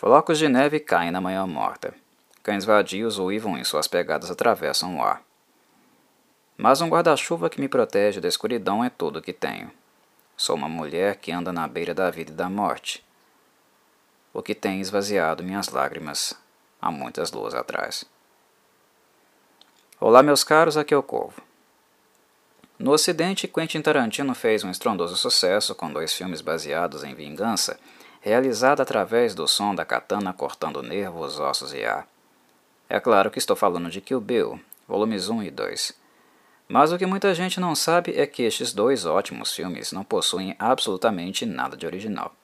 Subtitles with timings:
[0.00, 1.92] Flocos de neve caem na manhã morta.
[2.42, 5.22] Cães vadios uivam em suas pegadas atravessam o ar.
[6.56, 9.70] Mas um guarda-chuva que me protege da escuridão é tudo o que tenho.
[10.38, 13.04] Sou uma mulher que anda na beira da vida e da morte.
[14.32, 16.32] O que tem esvaziado minhas lágrimas
[16.80, 18.06] há muitas luas atrás.
[20.00, 21.42] Olá, meus caros, aqui é o Corvo.
[22.78, 27.78] No Ocidente, Quentin Tarantino fez um estrondoso sucesso com dois filmes baseados em vingança
[28.20, 32.06] realizada através do som da katana cortando nervos, ossos e ar.
[32.88, 35.94] É claro que estou falando de Kill Bill, volumes 1 e 2.
[36.68, 40.54] Mas o que muita gente não sabe é que estes dois ótimos filmes não possuem
[40.58, 42.34] absolutamente nada de original.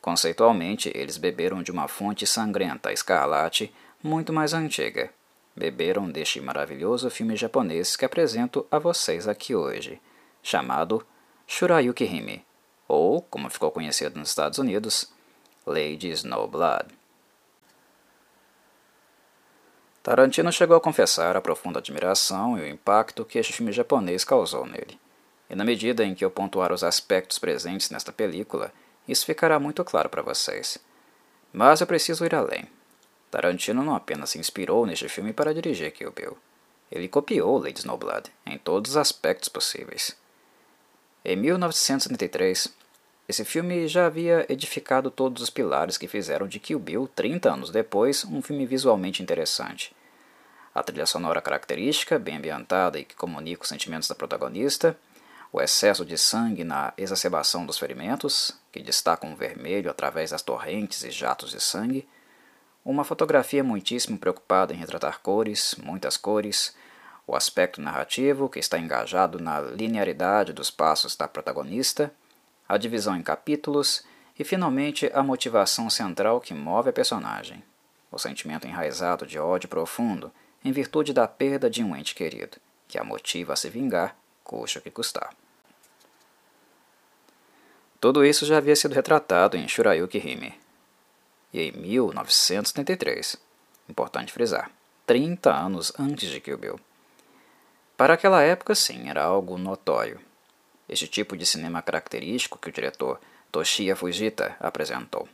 [0.00, 3.72] Conceitualmente, eles beberam de uma fonte sangrenta, escarlate,
[4.02, 5.10] muito mais antiga.
[5.54, 10.00] Beberam deste maravilhoso filme japonês que apresento a vocês aqui hoje,
[10.42, 11.04] chamado
[11.46, 12.42] Shurayuki Hime,
[12.90, 15.12] ou, como ficou conhecido nos Estados Unidos,
[15.64, 16.86] Lady Snowblood.
[20.02, 24.66] Tarantino chegou a confessar a profunda admiração e o impacto que este filme japonês causou
[24.66, 24.98] nele.
[25.48, 28.72] E na medida em que eu pontuar os aspectos presentes nesta película,
[29.06, 30.78] isso ficará muito claro para vocês.
[31.52, 32.64] Mas eu preciso ir além.
[33.30, 36.36] Tarantino não apenas se inspirou neste filme para dirigir Kill Bill.
[36.90, 40.16] Ele copiou Lady Snowblood em todos os aspectos possíveis.
[41.22, 42.68] Em 1973,
[43.28, 47.70] esse filme já havia edificado todos os pilares que fizeram de Kill Bill, 30 anos
[47.70, 49.94] depois, um filme visualmente interessante.
[50.74, 54.96] A trilha sonora característica, bem ambientada e que comunica os sentimentos da protagonista,
[55.52, 61.04] o excesso de sangue na exacerbação dos ferimentos, que destacam o vermelho através das torrentes
[61.04, 62.08] e jatos de sangue,
[62.82, 66.74] uma fotografia muitíssimo preocupada em retratar cores, muitas cores,
[67.30, 72.12] o aspecto narrativo, que está engajado na linearidade dos passos da protagonista,
[72.68, 74.02] a divisão em capítulos
[74.36, 77.62] e, finalmente, a motivação central que move a personagem,
[78.10, 80.32] o sentimento enraizado de ódio profundo
[80.64, 82.56] em virtude da perda de um ente querido,
[82.88, 85.32] que a motiva a se vingar, custe o que custar.
[88.00, 90.58] Tudo isso já havia sido retratado em Shurayuki Hime.
[91.52, 93.36] E em 1973,
[93.88, 94.68] importante frisar,
[95.06, 96.89] 30 anos antes de Kill Bill.
[98.00, 100.18] Para aquela época, sim, era algo notório
[100.88, 103.20] este tipo de cinema característico que o diretor
[103.52, 105.28] Toshiya Fujita apresentou.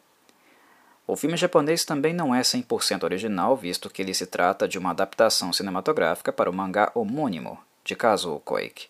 [1.06, 4.90] O filme japonês também não é 100% original, visto que ele se trata de uma
[4.90, 8.88] adaptação cinematográfica para o mangá homônimo de Kazuo Koike.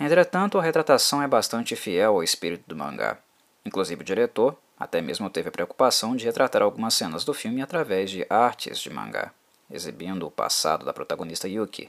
[0.00, 3.18] Entretanto, a retratação é bastante fiel ao espírito do mangá.
[3.64, 8.10] Inclusive o diretor até mesmo teve a preocupação de retratar algumas cenas do filme através
[8.10, 9.30] de artes de mangá,
[9.70, 11.88] exibindo o passado da protagonista Yuki,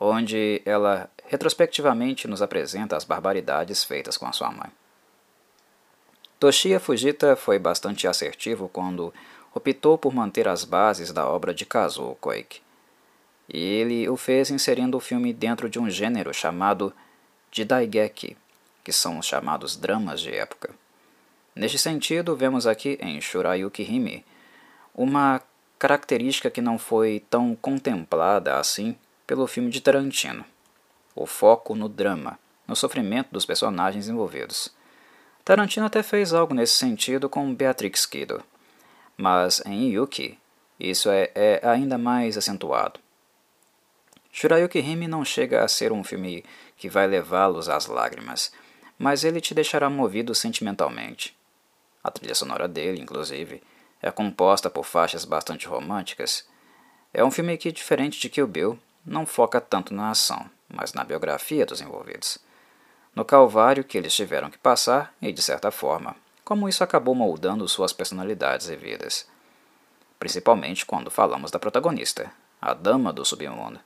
[0.00, 4.70] onde ela retrospectivamente nos apresenta as barbaridades feitas com a sua mãe.
[6.38, 9.12] Toshiya Fujita foi bastante assertivo quando
[9.52, 12.62] optou por manter as bases da obra de Kazuo Koike.
[13.48, 16.92] E ele o fez inserindo o filme dentro de um gênero chamado
[17.50, 18.36] Jidaigeki,
[18.84, 20.70] que são os chamados dramas de época.
[21.56, 24.24] Neste sentido, vemos aqui em Shurayuki Hime
[24.94, 25.42] uma
[25.78, 28.96] característica que não foi tão contemplada assim
[29.28, 30.42] pelo filme de Tarantino.
[31.14, 34.74] O foco no drama, no sofrimento dos personagens envolvidos.
[35.44, 38.42] Tarantino até fez algo nesse sentido com Beatrix Kiddo,
[39.18, 40.38] mas em Yuki
[40.80, 42.98] isso é, é ainda mais acentuado.
[44.32, 46.42] Shurayuki Hime não chega a ser um filme
[46.76, 48.50] que vai levá-los às lágrimas,
[48.98, 51.36] mas ele te deixará movido sentimentalmente.
[52.02, 53.62] A trilha sonora dele, inclusive,
[54.00, 56.48] é composta por faixas bastante românticas.
[57.12, 61.02] É um filme que, diferente de Kill Bill, não foca tanto na ação, mas na
[61.02, 62.38] biografia dos envolvidos.
[63.14, 66.14] No calvário que eles tiveram que passar e, de certa forma,
[66.44, 69.26] como isso acabou moldando suas personalidades e vidas.
[70.18, 72.30] Principalmente quando falamos da protagonista,
[72.60, 73.80] a dama do submundo,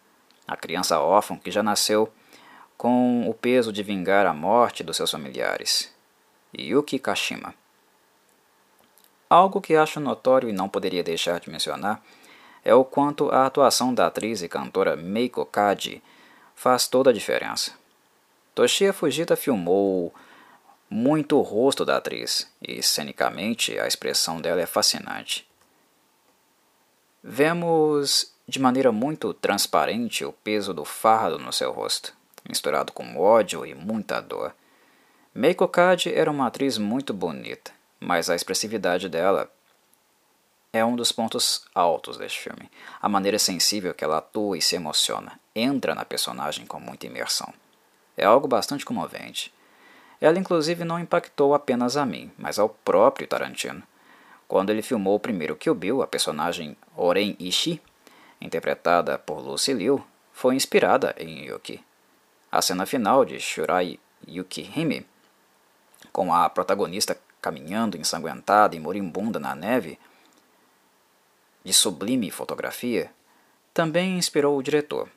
[0.46, 2.12] a criança órfã que já nasceu
[2.76, 5.94] com o peso de vingar a morte dos seus familiares,
[6.58, 7.54] Yuki Kashima.
[9.30, 12.02] Algo que acho notório e não poderia deixar de mencionar
[12.64, 16.02] é o quanto a atuação da atriz e cantora Meiko Kaji
[16.54, 17.72] faz toda a diferença.
[18.54, 20.14] Toshiya Fujita filmou
[20.88, 25.48] muito o rosto da atriz e, cenicamente, a expressão dela é fascinante.
[27.24, 32.12] Vemos de maneira muito transparente o peso do fardo no seu rosto,
[32.48, 34.54] misturado com ódio e muita dor.
[35.34, 39.50] Meiko Kaji era uma atriz muito bonita, mas a expressividade dela
[40.72, 42.70] é um dos pontos altos deste filme.
[43.00, 47.52] A maneira sensível que ela atua e se emociona, entra na personagem com muita imersão.
[48.16, 49.52] É algo bastante comovente.
[50.20, 53.82] Ela, inclusive, não impactou apenas a mim, mas ao próprio Tarantino,
[54.48, 57.80] Quando ele filmou o primeiro Kill Bill, a personagem Oren Ishii,
[58.38, 61.82] interpretada por Lucy Liu, foi inspirada em Yuki.
[62.50, 63.98] A cena final de Shurai
[64.28, 65.06] Yukihime,
[66.12, 69.98] com a protagonista caminhando ensanguentada e moribunda na neve,
[71.64, 73.10] de sublime fotografia,
[73.72, 75.08] também inspirou o diretor.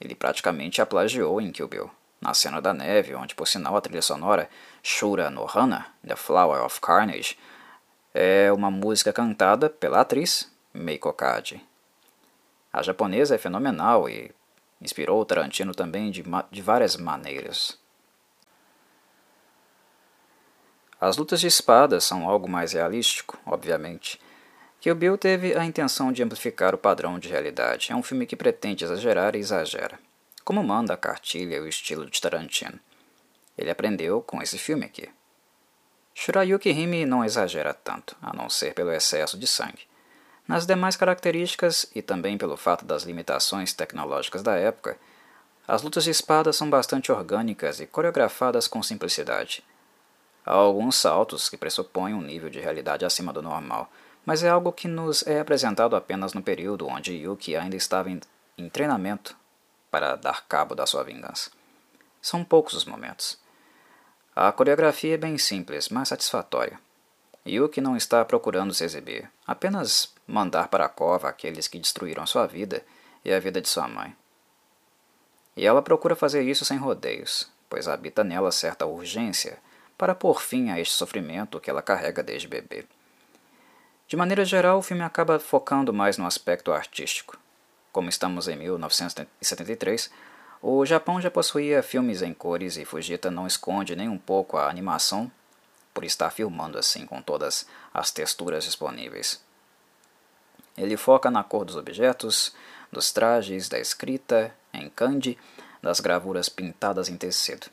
[0.00, 1.90] Ele praticamente a plagiou em Kill Bill,
[2.20, 4.48] na cena da neve, onde, por sinal, a trilha sonora
[4.82, 7.36] Shura no Hana, The Flower of Carnage,
[8.12, 11.64] é uma música cantada pela atriz Meiko Kaji.
[12.72, 14.30] A japonesa é fenomenal e
[14.80, 17.78] inspirou o Tarantino também de, de várias maneiras.
[21.00, 24.20] As lutas de espadas são algo mais realístico, obviamente,
[24.88, 27.90] o Bill teve a intenção de amplificar o padrão de realidade.
[27.90, 29.98] É um filme que pretende exagerar e exagera,
[30.44, 32.78] como manda a cartilha e o estilo de Tarantino.
[33.58, 35.08] Ele aprendeu com esse filme aqui.
[36.14, 39.88] Shurayuki Hime não exagera tanto, a não ser pelo excesso de sangue.
[40.46, 44.98] Nas demais características, e também pelo fato das limitações tecnológicas da época,
[45.68, 49.62] as lutas de espada são bastante orgânicas e coreografadas com simplicidade.
[50.44, 53.88] Há alguns saltos que pressupõem um nível de realidade acima do normal,
[54.24, 58.20] mas é algo que nos é apresentado apenas no período onde Yuki ainda estava em,
[58.56, 59.36] em treinamento
[59.90, 61.50] para dar cabo da sua vingança.
[62.20, 63.38] São poucos os momentos.
[64.34, 66.78] A coreografia é bem simples, mas satisfatória.
[67.46, 72.46] Yuki não está procurando se exibir, apenas mandar para a cova aqueles que destruíram sua
[72.46, 72.84] vida
[73.24, 74.14] e a vida de sua mãe.
[75.56, 79.58] E ela procura fazer isso sem rodeios, pois habita nela certa urgência
[79.96, 82.86] para pôr fim a este sofrimento que ela carrega desde bebê.
[84.10, 87.38] De maneira geral, o filme acaba focando mais no aspecto artístico.
[87.92, 90.10] Como estamos em 1973,
[90.60, 94.68] o Japão já possuía filmes em cores e Fujita não esconde nem um pouco a
[94.68, 95.30] animação
[95.94, 99.40] por estar filmando assim com todas as texturas disponíveis.
[100.76, 102.52] Ele foca na cor dos objetos,
[102.90, 105.38] dos trajes, da escrita em kanji,
[105.80, 107.68] das gravuras pintadas em tecido.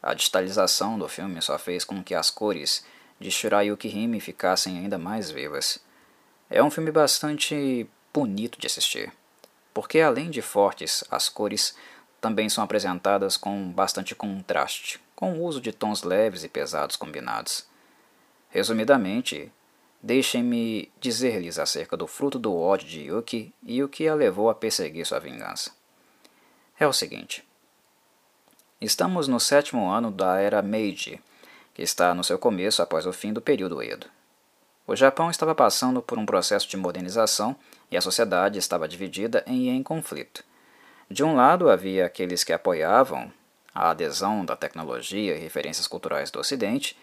[0.00, 2.84] A digitalização do filme só fez com que as cores
[3.20, 5.78] de Shirayuki Hime ficassem ainda mais vivas.
[6.48, 9.12] É um filme bastante bonito de assistir,
[9.74, 11.76] porque além de fortes, as cores
[12.20, 17.66] também são apresentadas com bastante contraste, com o uso de tons leves e pesados combinados.
[18.48, 19.52] Resumidamente,
[20.02, 24.54] deixem-me dizer-lhes acerca do fruto do ódio de Yuki e o que a levou a
[24.54, 25.70] perseguir sua vingança.
[26.78, 27.46] É o seguinte:
[28.80, 31.20] estamos no sétimo ano da era Meiji,
[31.74, 34.06] que está no seu começo após o fim do período Edo.
[34.86, 37.54] O Japão estava passando por um processo de modernização
[37.90, 40.42] e a sociedade estava dividida e em conflito.
[41.08, 43.32] De um lado havia aqueles que apoiavam
[43.74, 46.96] a adesão da tecnologia e referências culturais do Ocidente,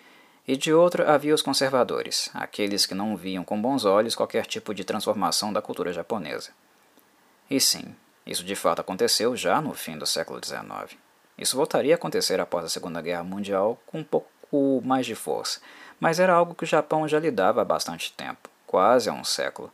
[0.48, 4.74] e de outro havia os conservadores, aqueles que não viam com bons olhos qualquer tipo
[4.74, 6.52] de transformação da cultura japonesa.
[7.50, 10.98] E sim, isso de fato aconteceu já no fim do século XIX.
[11.38, 15.16] Isso voltaria a acontecer após a Segunda Guerra Mundial com um pouco pouco mais de
[15.16, 15.60] força,
[16.00, 19.72] mas era algo que o Japão já lidava há bastante tempo, quase há um século.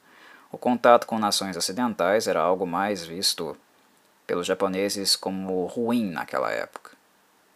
[0.52, 3.58] O contato com nações ocidentais era algo mais visto
[4.28, 6.92] pelos japoneses como ruim naquela época.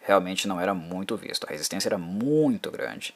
[0.00, 3.14] Realmente não era muito visto, a resistência era muito grande.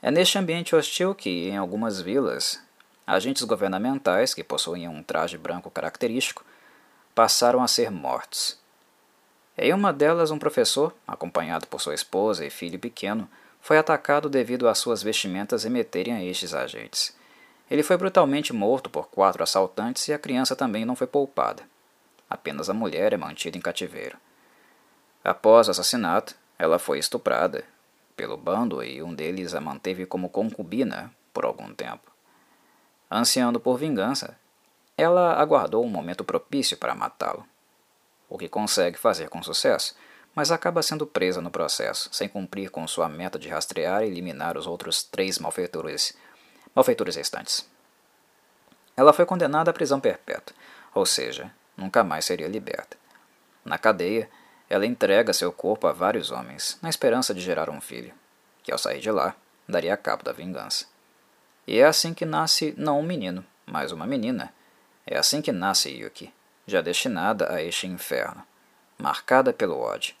[0.00, 2.62] É neste ambiente hostil que, em algumas vilas,
[3.06, 6.44] agentes governamentais que possuíam um traje branco característico
[7.14, 8.56] passaram a ser mortos.
[9.60, 13.28] Em uma delas, um professor, acompanhado por sua esposa e filho pequeno,
[13.60, 17.12] foi atacado devido às suas vestimentas remeterem a estes agentes.
[17.68, 21.64] Ele foi brutalmente morto por quatro assaltantes e a criança também não foi poupada.
[22.30, 24.16] Apenas a mulher é mantida em cativeiro.
[25.24, 27.64] Após o assassinato, ela foi estuprada
[28.16, 32.12] pelo bando e um deles a manteve como concubina por algum tempo.
[33.10, 34.38] Ansiando por vingança,
[34.96, 37.44] ela aguardou um momento propício para matá-lo
[38.28, 39.94] o que consegue fazer com sucesso,
[40.34, 44.56] mas acaba sendo presa no processo, sem cumprir com sua meta de rastrear e eliminar
[44.56, 46.16] os outros três malfeitores,
[46.74, 47.68] malfeitores restantes.
[48.96, 50.54] Ela foi condenada à prisão perpétua,
[50.94, 52.96] ou seja, nunca mais seria liberta.
[53.64, 54.28] Na cadeia,
[54.68, 58.12] ela entrega seu corpo a vários homens, na esperança de gerar um filho,
[58.62, 59.34] que ao sair de lá,
[59.68, 60.86] daria cabo da vingança.
[61.66, 64.52] E é assim que nasce não um menino, mas uma menina.
[65.06, 66.32] É assim que nasce Yuki
[66.68, 68.44] já destinada a este inferno,
[68.98, 70.14] marcada pelo ódio.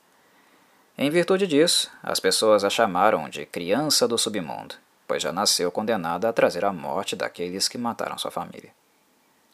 [0.96, 4.74] Em virtude disso, as pessoas a chamaram de criança do submundo,
[5.06, 8.72] pois já nasceu condenada a trazer a morte daqueles que mataram sua família.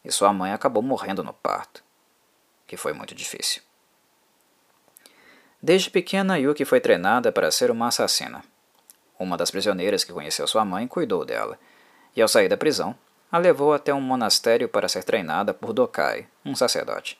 [0.05, 1.83] E sua mãe acabou morrendo no parto,
[2.65, 3.61] que foi muito difícil.
[5.61, 8.45] Desde pequena, Yuki foi treinada para ser uma assassina.
[9.19, 11.59] uma das prisioneiras que conheceu sua mãe, cuidou dela,
[12.15, 12.97] e ao sair da prisão,
[13.35, 17.19] a levou até um monastério para ser treinada por Dokai, um sacerdote.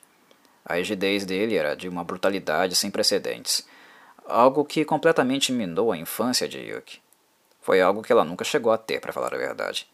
[0.63, 3.67] A rigidez dele era de uma brutalidade sem precedentes,
[4.25, 7.01] algo que completamente minou a infância de Yuki.
[7.61, 9.89] Foi algo que ela nunca chegou a ter, para falar a verdade.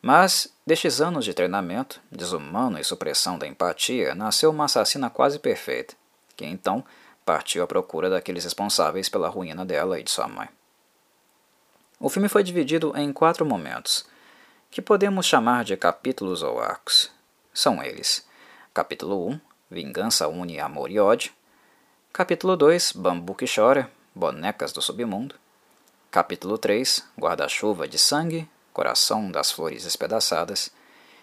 [0.00, 5.96] Mas, destes anos de treinamento, desumano e supressão da empatia, nasceu uma assassina quase perfeita,
[6.36, 6.84] que então
[7.24, 10.48] partiu à procura daqueles responsáveis pela ruína dela e de sua mãe.
[11.98, 14.06] O filme foi dividido em quatro momentos,
[14.74, 17.08] que podemos chamar de capítulos ou arcos.
[17.52, 18.26] São eles:
[18.74, 19.40] capítulo 1,
[19.70, 21.30] Vingança une amor e ódio.
[22.12, 25.36] Capítulo 2, Bambu que chora, Bonecas do submundo.
[26.10, 30.72] Capítulo 3, Guarda-chuva de sangue, Coração das flores espedaçadas.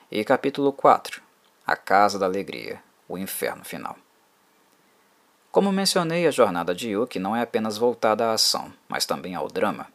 [0.09, 1.21] E capítulo 4,
[1.67, 3.97] A casa da alegria, o inferno final.
[5.51, 9.49] Como mencionei, a jornada de Yuki não é apenas voltada à ação, mas também ao
[9.49, 9.87] drama.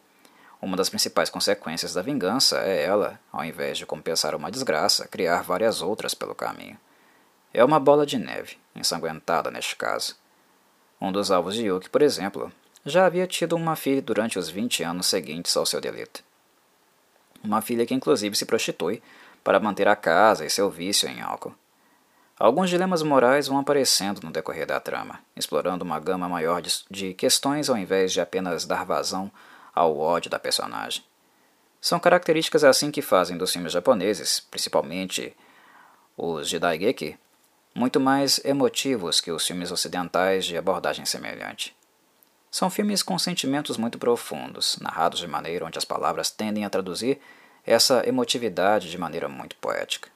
[0.61, 5.43] Uma das principais consequências da vingança é ela, ao invés de compensar uma desgraça, criar
[5.43, 6.77] várias outras pelo caminho.
[7.53, 10.15] É uma bola de neve, ensanguentada neste caso.
[10.99, 12.51] Um dos alvos de Yuki, por exemplo,
[12.85, 16.23] já havia tido uma filha durante os 20 anos seguintes ao seu delito.
[17.43, 19.01] Uma filha que inclusive se prostitui
[19.43, 21.53] para manter a casa e seu vício em álcool.
[22.39, 27.69] Alguns dilemas morais vão aparecendo no decorrer da trama, explorando uma gama maior de, questões
[27.69, 29.31] ao invés de apenas dar vazão
[29.77, 31.03] ao ódio da personagem.
[31.79, 35.35] São características assim que fazem dos filmes japoneses, principalmente
[36.17, 37.17] os de Daigeki,
[37.75, 41.75] muito mais emotivos que os filmes ocidentais de abordagem semelhante.
[42.49, 47.19] São filmes com sentimentos muito profundos, narrados de maneira onde as palavras tendem a traduzir
[47.63, 50.09] essa emotividade de maneira muito poética.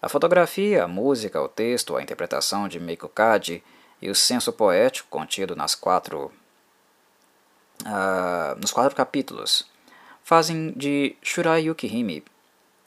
[0.00, 3.64] A fotografia, a música, o texto, a interpretação de Meiko Kaji
[4.00, 6.30] e o senso poético contido nas quatro,
[7.82, 9.66] uh, nos quatro capítulos
[10.22, 12.24] fazem de Shurai Yukihime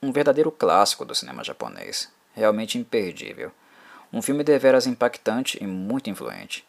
[0.01, 3.51] um verdadeiro clássico do cinema japonês, realmente imperdível.
[4.11, 6.65] Um filme deveras impactante e muito influente.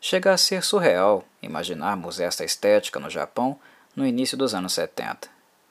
[0.00, 3.58] Chega a ser surreal imaginarmos esta estética no Japão
[3.94, 5.28] no início dos anos 70,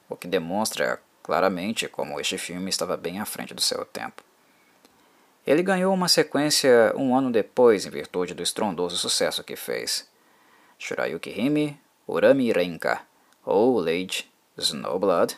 [0.07, 4.23] o que demonstra claramente como este filme estava bem à frente do seu tempo.
[5.45, 10.07] Ele ganhou uma sequência um ano depois em virtude do estrondoso sucesso que fez.
[10.81, 13.03] Shurayuki Hime, Urami Renka,
[13.45, 15.37] ou Lady Snowblood,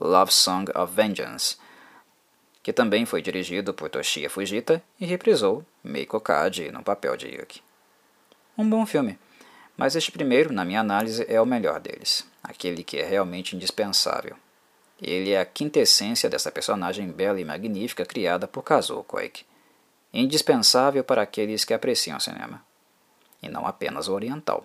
[0.00, 1.58] Love Song of Vengeance,
[2.62, 7.62] que também foi dirigido por Toshiya Fujita e reprisou Meiko Kaji no papel de Yuki.
[8.56, 9.18] Um bom filme,
[9.76, 14.36] mas este primeiro, na minha análise, é o melhor deles, aquele que é realmente indispensável.
[15.00, 19.44] Ele é a quintessência dessa personagem bela e magnífica criada por Kazuo Koike,
[20.14, 22.64] indispensável para aqueles que apreciam cinema,
[23.42, 24.64] e não apenas o oriental.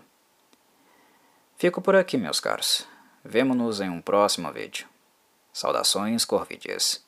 [1.57, 2.87] Fico por aqui, meus caros.
[3.23, 4.87] Vemo-nos em um próximo vídeo.
[5.51, 7.02] Saudações corvidias.